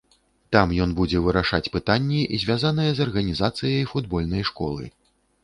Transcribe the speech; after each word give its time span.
Там 0.55 0.71
ён 0.85 0.95
будзе 0.99 1.21
вырашаць 1.25 1.71
пытанні, 1.75 2.21
звязаныя 2.45 2.91
з 3.01 3.07
арганізацыяй 3.07 3.87
футбольнай 3.93 4.43
школы. 4.53 4.83